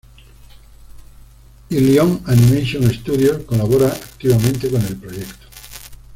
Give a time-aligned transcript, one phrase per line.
[1.69, 5.45] Ilion Animation Studios colabora activamente con el proyecto.